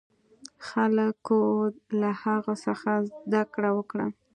خلکو 0.67 1.39
له 2.01 2.09
هغه 2.23 2.53
څخه 2.65 2.91
زده 3.09 3.41
کړه 3.53 3.69
وکړه. 3.77 4.07